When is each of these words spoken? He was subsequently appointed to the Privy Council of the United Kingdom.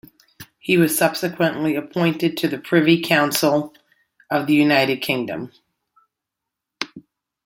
He 0.57 0.79
was 0.79 0.97
subsequently 0.97 1.75
appointed 1.75 2.35
to 2.37 2.47
the 2.47 2.57
Privy 2.57 3.03
Council 3.03 3.71
of 4.31 4.47
the 4.47 4.55
United 4.55 4.99
Kingdom. 5.03 5.51